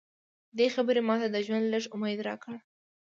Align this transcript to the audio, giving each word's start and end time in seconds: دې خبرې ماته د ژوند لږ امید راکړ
دې 0.57 0.67
خبرې 0.75 1.01
ماته 1.07 1.27
د 1.31 1.37
ژوند 1.45 1.65
لږ 1.73 1.83
امید 1.95 2.19
راکړ 2.27 2.53